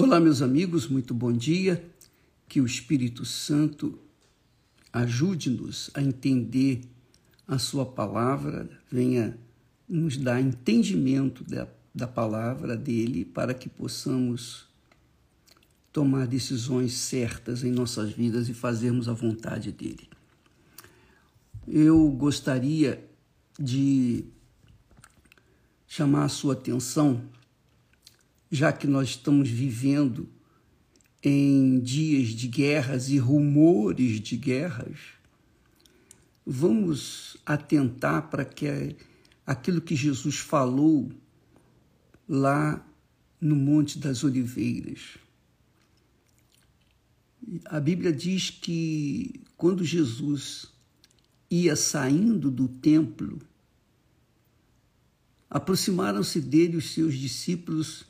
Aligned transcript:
Olá, 0.00 0.20
meus 0.20 0.42
amigos, 0.42 0.86
muito 0.86 1.12
bom 1.12 1.32
dia. 1.32 1.84
Que 2.48 2.60
o 2.60 2.66
Espírito 2.66 3.24
Santo 3.24 3.98
ajude-nos 4.92 5.90
a 5.92 6.00
entender 6.00 6.82
a 7.48 7.58
Sua 7.58 7.84
palavra, 7.84 8.70
venha 8.88 9.36
nos 9.88 10.16
dar 10.16 10.40
entendimento 10.40 11.42
da, 11.42 11.66
da 11.92 12.06
palavra 12.06 12.76
dele 12.76 13.24
para 13.24 13.52
que 13.52 13.68
possamos 13.68 14.68
tomar 15.92 16.28
decisões 16.28 16.92
certas 16.92 17.64
em 17.64 17.72
nossas 17.72 18.12
vidas 18.12 18.48
e 18.48 18.54
fazermos 18.54 19.08
a 19.08 19.12
vontade 19.12 19.72
dele. 19.72 20.08
Eu 21.66 22.08
gostaria 22.12 23.04
de 23.58 24.26
chamar 25.88 26.26
a 26.26 26.28
sua 26.28 26.52
atenção 26.52 27.20
já 28.50 28.72
que 28.72 28.86
nós 28.86 29.10
estamos 29.10 29.48
vivendo 29.48 30.28
em 31.22 31.80
dias 31.80 32.28
de 32.28 32.48
guerras 32.48 33.08
e 33.08 33.18
rumores 33.18 34.20
de 34.20 34.36
guerras, 34.36 34.98
vamos 36.46 37.36
atentar 37.44 38.30
para 38.30 38.44
que 38.44 38.96
aquilo 39.46 39.80
que 39.80 39.94
Jesus 39.94 40.38
falou 40.38 41.10
lá 42.28 42.84
no 43.40 43.56
Monte 43.56 43.98
das 43.98 44.24
Oliveiras. 44.24 45.18
A 47.66 47.80
Bíblia 47.80 48.12
diz 48.12 48.50
que 48.50 49.40
quando 49.56 49.84
Jesus 49.84 50.66
ia 51.50 51.74
saindo 51.74 52.50
do 52.50 52.68
templo, 52.68 53.40
aproximaram-se 55.48 56.40
dele 56.40 56.76
os 56.76 56.90
seus 56.90 57.14
discípulos 57.16 58.07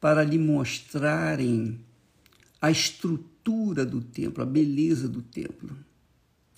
para 0.00 0.22
lhe 0.22 0.38
mostrarem 0.38 1.80
a 2.60 2.70
estrutura 2.70 3.84
do 3.84 4.00
templo, 4.00 4.42
a 4.42 4.46
beleza 4.46 5.08
do 5.08 5.22
templo. 5.22 5.76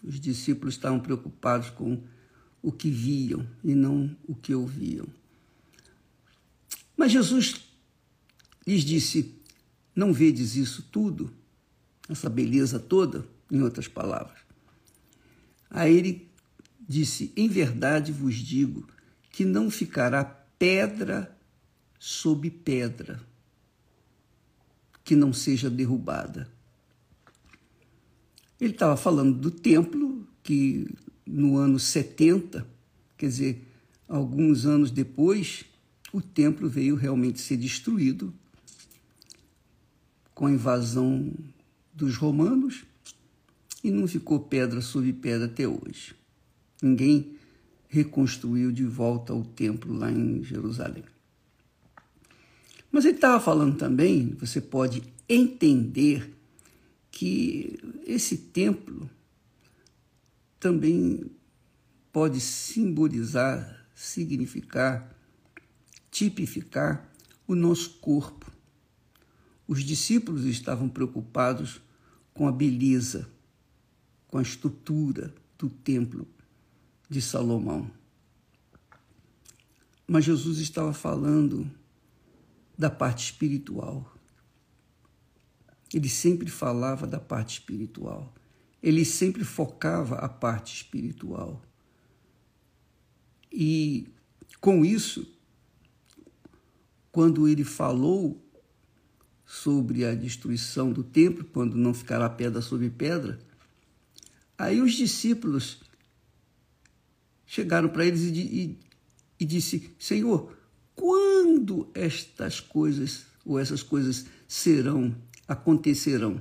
Os 0.02 0.20
discípulos 0.20 0.74
estavam 0.74 1.00
preocupados 1.00 1.70
com 1.70 2.02
o 2.62 2.72
que 2.72 2.90
viam 2.90 3.46
e 3.62 3.74
não 3.74 4.16
o 4.26 4.34
que 4.34 4.54
ouviam. 4.54 5.06
Mas 6.96 7.12
Jesus 7.12 7.56
lhes 8.66 8.82
disse: 8.82 9.34
Não 9.94 10.12
vedes 10.12 10.56
isso 10.56 10.82
tudo, 10.90 11.32
essa 12.08 12.28
beleza 12.28 12.78
toda, 12.78 13.26
em 13.50 13.62
outras 13.62 13.88
palavras. 13.88 14.38
A 15.70 15.88
ele 15.88 16.28
disse: 16.88 17.32
Em 17.36 17.48
verdade 17.48 18.12
vos 18.12 18.36
digo 18.36 18.88
que 19.30 19.44
não 19.44 19.70
ficará 19.70 20.24
pedra 20.24 21.36
sob 21.98 22.50
pedra 22.50 23.27
que 25.08 25.16
não 25.16 25.32
seja 25.32 25.70
derrubada. 25.70 26.46
Ele 28.60 28.74
estava 28.74 28.94
falando 28.94 29.38
do 29.38 29.50
templo, 29.50 30.28
que 30.42 30.86
no 31.26 31.56
ano 31.56 31.78
70, 31.78 32.68
quer 33.16 33.26
dizer, 33.26 33.66
alguns 34.06 34.66
anos 34.66 34.90
depois, 34.90 35.64
o 36.12 36.20
templo 36.20 36.68
veio 36.68 36.94
realmente 36.94 37.40
ser 37.40 37.56
destruído 37.56 38.34
com 40.34 40.44
a 40.44 40.52
invasão 40.52 41.32
dos 41.90 42.18
romanos 42.18 42.84
e 43.82 43.90
não 43.90 44.06
ficou 44.06 44.38
pedra 44.40 44.82
sobre 44.82 45.10
pedra 45.14 45.46
até 45.46 45.66
hoje. 45.66 46.14
Ninguém 46.82 47.38
reconstruiu 47.88 48.70
de 48.70 48.84
volta 48.84 49.32
o 49.32 49.42
templo 49.42 49.90
lá 49.96 50.12
em 50.12 50.44
Jerusalém. 50.44 51.04
Mas 52.90 53.04
ele 53.04 53.16
estava 53.16 53.38
falando 53.38 53.76
também, 53.76 54.30
você 54.38 54.60
pode 54.60 55.02
entender 55.28 56.34
que 57.10 57.78
esse 58.06 58.36
templo 58.36 59.08
também 60.58 61.30
pode 62.12 62.40
simbolizar, 62.40 63.86
significar, 63.94 65.14
tipificar 66.10 67.08
o 67.46 67.54
nosso 67.54 67.90
corpo. 67.98 68.50
Os 69.66 69.84
discípulos 69.84 70.44
estavam 70.44 70.88
preocupados 70.88 71.80
com 72.32 72.48
a 72.48 72.52
beleza, 72.52 73.28
com 74.26 74.38
a 74.38 74.42
estrutura 74.42 75.34
do 75.58 75.68
templo 75.68 76.26
de 77.08 77.20
Salomão. 77.20 77.90
Mas 80.06 80.24
Jesus 80.24 80.58
estava 80.58 80.94
falando 80.94 81.70
da 82.78 82.88
parte 82.88 83.24
espiritual. 83.24 84.14
Ele 85.92 86.08
sempre 86.08 86.48
falava 86.48 87.06
da 87.06 87.18
parte 87.18 87.58
espiritual. 87.58 88.32
Ele 88.80 89.04
sempre 89.04 89.42
focava 89.42 90.16
a 90.16 90.28
parte 90.28 90.76
espiritual. 90.76 91.60
E 93.50 94.06
com 94.60 94.84
isso, 94.84 95.26
quando 97.10 97.48
ele 97.48 97.64
falou 97.64 98.44
sobre 99.44 100.04
a 100.04 100.14
destruição 100.14 100.92
do 100.92 101.02
templo, 101.02 101.44
quando 101.44 101.76
não 101.76 101.94
ficará 101.94 102.28
pedra 102.28 102.60
sobre 102.60 102.90
pedra, 102.90 103.40
aí 104.56 104.80
os 104.80 104.92
discípulos 104.92 105.80
chegaram 107.46 107.88
para 107.88 108.04
eles 108.04 108.20
e, 108.24 108.38
e, 108.38 108.78
e 109.40 109.44
disse: 109.44 109.90
Senhor, 109.98 110.57
quando 110.98 111.88
estas 111.94 112.58
coisas 112.58 113.24
ou 113.46 113.56
essas 113.56 113.84
coisas 113.84 114.26
serão, 114.48 115.14
acontecerão? 115.46 116.40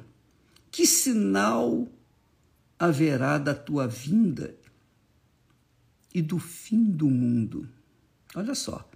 Que 0.71 0.87
sinal 0.87 1.87
haverá 2.79 3.37
da 3.37 3.53
tua 3.53 3.87
vinda 3.87 4.55
e 6.11 6.23
do 6.23 6.39
fim 6.39 6.85
do 6.85 7.07
mundo? 7.07 7.69
Olha 8.35 8.55
só. 8.55 8.89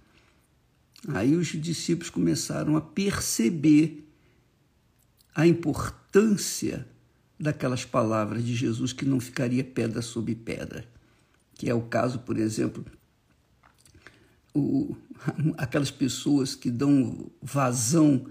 Aí 1.08 1.36
os 1.36 1.46
discípulos 1.46 2.10
começaram 2.10 2.76
a 2.76 2.80
perceber 2.80 4.04
a 5.32 5.46
importância 5.46 6.88
daquelas 7.38 7.84
palavras 7.84 8.44
de 8.44 8.56
Jesus 8.56 8.92
que 8.92 9.04
não 9.04 9.20
ficaria 9.20 9.62
pedra 9.62 10.02
sobre 10.02 10.34
pedra, 10.34 10.84
que 11.54 11.70
é 11.70 11.74
o 11.74 11.82
caso, 11.82 12.18
por 12.20 12.36
exemplo, 12.36 12.84
o, 14.52 14.96
aquelas 15.56 15.90
pessoas 15.90 16.54
que 16.54 16.70
dão 16.70 17.30
vazão 17.40 18.26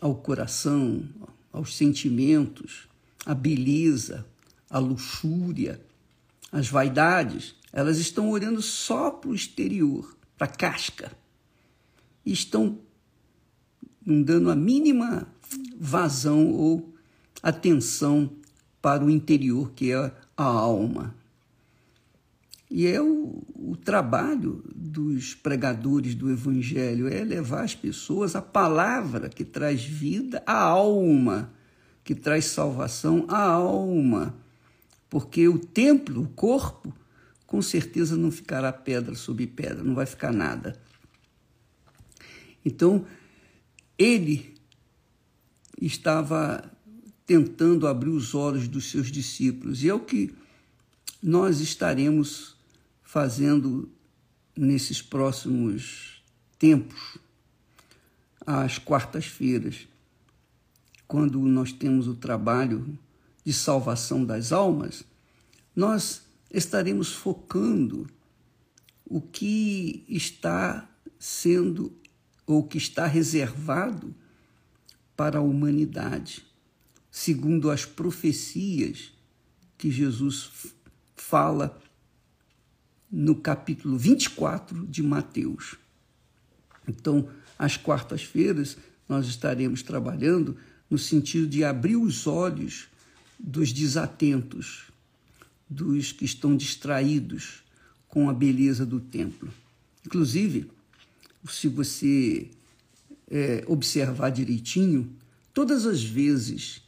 ao 0.00 0.14
coração, 0.14 1.08
aos 1.52 1.76
sentimentos, 1.76 2.88
à 3.24 3.34
beleza, 3.34 4.26
à 4.68 4.78
luxúria, 4.78 5.80
às 6.52 6.68
vaidades, 6.68 7.54
elas 7.72 7.98
estão 7.98 8.30
olhando 8.30 8.62
só 8.62 9.10
para 9.10 9.30
o 9.30 9.34
exterior, 9.34 10.16
para 10.36 10.46
a 10.46 10.50
casca, 10.50 11.12
e 12.24 12.32
estão 12.32 12.78
não 14.04 14.22
dando 14.22 14.50
a 14.50 14.56
mínima 14.56 15.26
vazão 15.78 16.52
ou 16.52 16.94
atenção 17.42 18.30
para 18.80 19.04
o 19.04 19.10
interior, 19.10 19.72
que 19.72 19.92
é 19.92 20.12
a 20.36 20.44
alma. 20.44 21.14
E 22.70 22.86
é 22.86 23.00
o, 23.00 23.42
o 23.54 23.76
trabalho 23.76 24.64
dos 24.96 25.34
pregadores 25.34 26.14
do 26.14 26.30
Evangelho, 26.30 27.06
é 27.06 27.22
levar 27.22 27.64
as 27.64 27.74
pessoas 27.74 28.34
a 28.34 28.40
palavra 28.40 29.28
que 29.28 29.44
traz 29.44 29.84
vida 29.84 30.42
à 30.46 30.58
alma, 30.58 31.52
que 32.02 32.14
traz 32.14 32.46
salvação 32.46 33.26
à 33.28 33.42
alma. 33.42 34.34
Porque 35.10 35.46
o 35.48 35.58
templo, 35.58 36.22
o 36.22 36.28
corpo, 36.28 36.94
com 37.46 37.60
certeza 37.60 38.16
não 38.16 38.30
ficará 38.30 38.72
pedra 38.72 39.14
sobre 39.14 39.46
pedra, 39.46 39.84
não 39.84 39.94
vai 39.94 40.06
ficar 40.06 40.32
nada. 40.32 40.80
Então, 42.64 43.04
ele 43.98 44.54
estava 45.78 46.72
tentando 47.26 47.86
abrir 47.86 48.08
os 48.08 48.34
olhos 48.34 48.66
dos 48.66 48.90
seus 48.90 49.12
discípulos, 49.12 49.84
e 49.84 49.90
é 49.90 49.94
o 49.94 50.00
que 50.00 50.34
nós 51.22 51.60
estaremos 51.60 52.56
fazendo 53.02 53.90
nesses 54.56 55.02
próximos 55.02 56.22
tempos, 56.58 57.18
às 58.46 58.78
quartas-feiras, 58.78 59.86
quando 61.06 61.38
nós 61.40 61.72
temos 61.72 62.08
o 62.08 62.14
trabalho 62.14 62.98
de 63.44 63.52
salvação 63.52 64.24
das 64.24 64.52
almas, 64.52 65.04
nós 65.74 66.22
estaremos 66.50 67.12
focando 67.12 68.08
o 69.04 69.20
que 69.20 70.04
está 70.08 70.88
sendo 71.18 71.92
ou 72.46 72.66
que 72.66 72.78
está 72.78 73.06
reservado 73.06 74.14
para 75.16 75.38
a 75.38 75.42
humanidade, 75.42 76.44
segundo 77.10 77.70
as 77.70 77.84
profecias 77.84 79.12
que 79.78 79.90
Jesus 79.90 80.72
fala 81.16 81.80
no 83.10 83.34
capítulo 83.36 83.96
24 83.96 84.86
de 84.86 85.02
Mateus. 85.02 85.76
Então, 86.88 87.28
às 87.58 87.76
quartas-feiras, 87.76 88.76
nós 89.08 89.26
estaremos 89.26 89.82
trabalhando 89.82 90.56
no 90.90 90.98
sentido 90.98 91.46
de 91.46 91.64
abrir 91.64 91.96
os 91.96 92.26
olhos 92.26 92.88
dos 93.38 93.72
desatentos, 93.72 94.84
dos 95.68 96.12
que 96.12 96.24
estão 96.24 96.56
distraídos 96.56 97.62
com 98.08 98.30
a 98.30 98.34
beleza 98.34 98.86
do 98.86 99.00
templo. 99.00 99.52
Inclusive, 100.04 100.70
se 101.48 101.68
você 101.68 102.50
é, 103.28 103.64
observar 103.66 104.30
direitinho, 104.30 105.10
todas 105.52 105.86
as 105.86 106.02
vezes 106.02 106.82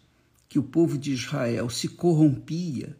que 0.48 0.58
o 0.58 0.62
povo 0.62 0.96
de 0.96 1.12
Israel 1.12 1.68
se 1.68 1.88
corrompia, 1.88 2.96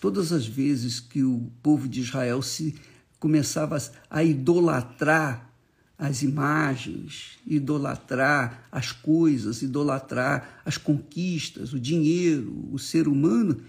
todas 0.00 0.32
as 0.32 0.46
vezes 0.46 0.98
que 0.98 1.22
o 1.22 1.52
povo 1.62 1.86
de 1.86 2.00
Israel 2.00 2.40
se 2.40 2.74
começava 3.20 3.76
a 4.08 4.24
idolatrar 4.24 5.52
as 5.98 6.22
imagens, 6.22 7.38
idolatrar 7.46 8.66
as 8.72 8.90
coisas, 8.90 9.60
idolatrar 9.60 10.62
as 10.64 10.78
conquistas, 10.78 11.74
o 11.74 11.78
dinheiro, 11.78 12.66
o 12.72 12.78
ser 12.78 13.06
humano, 13.06 13.60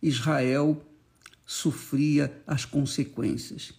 Israel 0.00 0.80
sofria 1.44 2.40
as 2.46 2.64
consequências. 2.64 3.72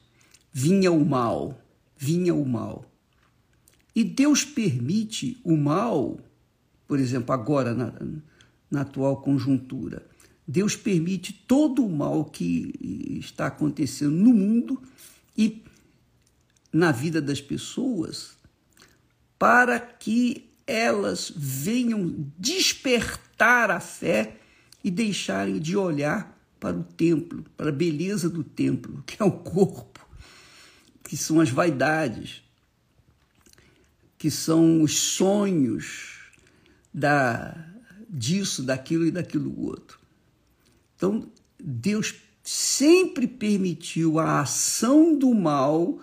Vinha 0.51 0.91
o 0.91 1.05
mal, 1.05 1.63
vinha 1.97 2.35
o 2.35 2.45
mal. 2.45 2.91
E 3.95 4.03
Deus 4.03 4.43
permite 4.43 5.39
o 5.41 5.55
mal, 5.55 6.19
por 6.85 6.99
exemplo, 6.99 7.33
agora 7.33 7.73
na, 7.73 7.93
na 8.69 8.81
atual 8.81 9.21
conjuntura. 9.21 10.10
Deus 10.47 10.75
permite 10.75 11.33
todo 11.33 11.85
o 11.85 11.89
mal 11.89 12.25
que 12.25 12.73
está 13.19 13.47
acontecendo 13.47 14.11
no 14.11 14.33
mundo 14.33 14.81
e 15.37 15.63
na 16.73 16.91
vida 16.91 17.21
das 17.21 17.41
pessoas 17.41 18.31
para 19.37 19.79
que 19.79 20.49
elas 20.67 21.33
venham 21.35 22.31
despertar 22.37 23.71
a 23.71 23.79
fé 23.79 24.37
e 24.83 24.89
deixarem 24.89 25.59
de 25.59 25.75
olhar 25.75 26.37
para 26.59 26.77
o 26.77 26.83
templo, 26.83 27.43
para 27.57 27.69
a 27.69 27.73
beleza 27.73 28.29
do 28.29 28.43
templo, 28.43 29.03
que 29.05 29.21
é 29.21 29.25
o 29.25 29.31
corpo, 29.31 30.07
que 31.03 31.17
são 31.17 31.41
as 31.41 31.49
vaidades, 31.49 32.43
que 34.17 34.29
são 34.29 34.83
os 34.83 34.97
sonhos 34.97 36.19
da 36.93 37.67
disso, 38.07 38.61
daquilo 38.61 39.05
e 39.05 39.11
daquilo 39.11 39.59
outro. 39.59 40.00
Então, 41.01 41.27
Deus 41.59 42.13
sempre 42.43 43.25
permitiu 43.25 44.19
a 44.19 44.41
ação 44.41 45.17
do 45.17 45.33
mal 45.33 45.99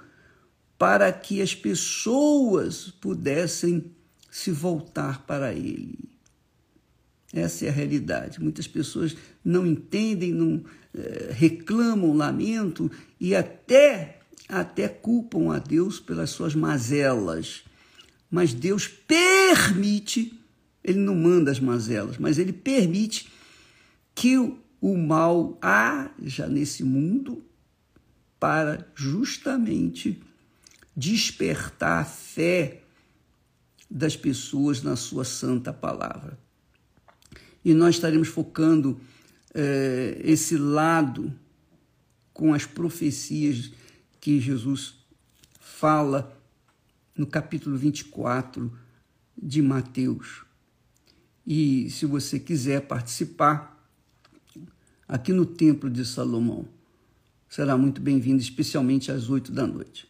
para 0.76 1.12
que 1.12 1.40
as 1.40 1.54
pessoas 1.54 2.92
pudessem 3.00 3.92
se 4.28 4.50
voltar 4.50 5.24
para 5.24 5.54
Ele. 5.54 6.10
Essa 7.32 7.66
é 7.66 7.68
a 7.68 7.72
realidade. 7.72 8.42
Muitas 8.42 8.66
pessoas 8.66 9.16
não 9.44 9.64
entendem, 9.64 10.32
não 10.32 10.64
é, 10.92 11.30
reclamam, 11.30 12.12
lamentam 12.12 12.90
e 13.20 13.36
até 13.36 14.18
até 14.48 14.88
culpam 14.88 15.54
a 15.54 15.60
Deus 15.60 16.00
pelas 16.00 16.30
suas 16.30 16.56
mazelas. 16.56 17.62
Mas 18.28 18.52
Deus 18.52 18.88
permite, 18.88 20.36
ele 20.82 20.98
não 20.98 21.14
manda 21.14 21.52
as 21.52 21.60
mazelas, 21.60 22.18
mas 22.18 22.36
ele 22.36 22.52
permite 22.52 23.28
que 24.12 24.36
o 24.80 24.96
mal 24.96 25.58
haja 25.60 26.46
nesse 26.46 26.84
mundo 26.84 27.44
para 28.38 28.86
justamente 28.94 30.22
despertar 30.96 32.02
a 32.02 32.04
fé 32.04 32.82
das 33.90 34.16
pessoas 34.16 34.82
na 34.82 34.96
sua 34.96 35.24
santa 35.24 35.72
palavra. 35.72 36.38
E 37.64 37.74
nós 37.74 37.96
estaremos 37.96 38.28
focando 38.28 39.00
eh, 39.54 40.20
esse 40.24 40.56
lado 40.56 41.32
com 42.32 42.54
as 42.54 42.64
profecias 42.64 43.72
que 44.20 44.40
Jesus 44.40 44.94
fala 45.60 46.36
no 47.16 47.26
capítulo 47.26 47.76
24 47.76 48.72
de 49.36 49.60
Mateus. 49.60 50.44
E 51.46 51.90
se 51.90 52.06
você 52.06 52.38
quiser 52.38 52.82
participar 52.82 53.77
aqui 55.08 55.32
no 55.32 55.46
Templo 55.46 55.88
de 55.88 56.04
Salomão, 56.04 56.68
será 57.48 57.78
muito 57.78 58.00
bem-vindo, 58.00 58.42
especialmente 58.42 59.10
às 59.10 59.30
oito 59.30 59.50
da 59.50 59.66
noite. 59.66 60.06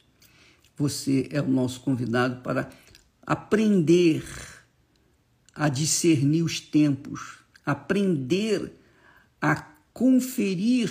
Você 0.76 1.28
é 1.30 1.40
o 1.40 1.48
nosso 1.48 1.80
convidado 1.80 2.42
para 2.42 2.68
aprender 3.24 4.24
a 5.54 5.68
discernir 5.68 6.42
os 6.42 6.60
tempos, 6.60 7.38
aprender 7.64 8.72
a 9.40 9.54
conferir 9.92 10.90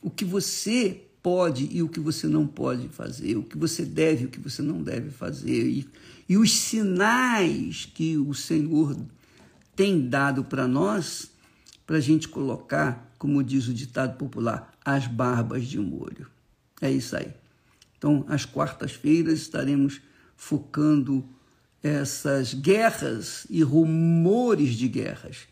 o 0.00 0.10
que 0.10 0.24
você 0.24 1.02
pode 1.22 1.68
e 1.72 1.82
o 1.82 1.88
que 1.88 2.00
você 2.00 2.26
não 2.26 2.46
pode 2.46 2.88
fazer, 2.88 3.36
o 3.36 3.42
que 3.42 3.56
você 3.56 3.84
deve 3.84 4.22
e 4.22 4.26
o 4.26 4.30
que 4.30 4.40
você 4.40 4.62
não 4.62 4.82
deve 4.82 5.10
fazer, 5.10 5.66
e, 5.66 5.88
e 6.28 6.36
os 6.36 6.52
sinais 6.52 7.86
que 7.86 8.16
o 8.16 8.34
Senhor 8.34 8.96
tem 9.74 10.08
dado 10.08 10.44
para 10.44 10.68
nós, 10.68 11.30
para 11.86 11.96
a 11.96 12.00
gente 12.00 12.28
colocar, 12.28 13.12
como 13.18 13.42
diz 13.42 13.68
o 13.68 13.74
ditado 13.74 14.16
popular, 14.16 14.72
as 14.84 15.06
barbas 15.06 15.66
de 15.66 15.78
molho. 15.78 16.26
É 16.80 16.90
isso 16.90 17.16
aí. 17.16 17.32
Então, 17.96 18.24
às 18.28 18.44
quartas-feiras 18.44 19.40
estaremos 19.40 20.00
focando 20.36 21.26
essas 21.82 22.54
guerras 22.54 23.46
e 23.48 23.62
rumores 23.62 24.74
de 24.74 24.88
guerras 24.88 25.46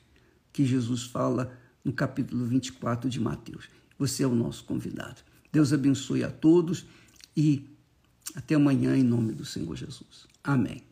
que 0.53 0.65
Jesus 0.65 1.05
fala 1.05 1.53
no 1.85 1.93
capítulo 1.93 2.45
24 2.47 3.09
de 3.09 3.21
Mateus. 3.21 3.69
Você 3.99 4.23
é 4.23 4.27
o 4.27 4.35
nosso 4.35 4.65
convidado. 4.65 5.23
Deus 5.51 5.73
abençoe 5.73 6.25
a 6.25 6.31
todos 6.31 6.87
e 7.37 7.69
até 8.35 8.55
amanhã 8.55 8.97
em 8.97 9.03
nome 9.03 9.33
do 9.33 9.45
Senhor 9.45 9.77
Jesus. 9.77 10.27
Amém. 10.43 10.92